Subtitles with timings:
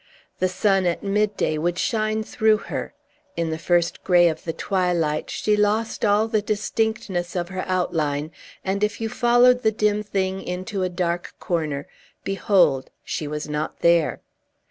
[0.39, 2.95] The sun at midday would shine through her;
[3.37, 8.31] in the first gray of the twilight, she lost all the distinctness of her outline;
[8.65, 11.85] and, if you followed the dim thing into a dark corner,
[12.23, 12.89] behold!
[13.03, 14.21] she was not there.